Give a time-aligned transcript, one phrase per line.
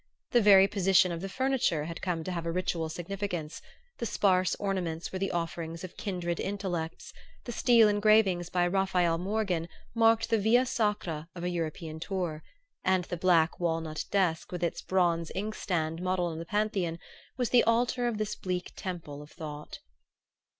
[0.31, 3.61] The very position of the furniture had come to have a ritual significance:
[3.99, 9.69] the sparse ornaments were the offerings of kindred intellects, the steel engravings by Raphael Morghen
[9.93, 12.41] marked the Via Sacra of a European tour,
[12.83, 16.97] and the black walnut desk with its bronze inkstand modelled on the Pantheon
[17.37, 19.81] was the altar of this bleak temple of thought.